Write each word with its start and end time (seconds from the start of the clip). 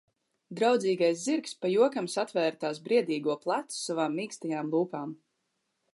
Draudzīgais 0.59 1.19
zirgs 1.25 1.53
pa 1.65 1.71
jokam 1.73 2.09
satvēra 2.15 2.57
tās 2.65 2.81
briedīgo 2.89 3.39
plecu 3.47 3.81
savām 3.85 4.19
mīkstajām 4.23 4.77
lūpām. 4.77 5.17